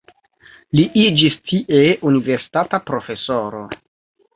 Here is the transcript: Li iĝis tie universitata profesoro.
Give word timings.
Li 0.79 0.85
iĝis 1.01 1.37
tie 1.51 1.85
universitata 2.13 2.85
profesoro. 2.93 3.67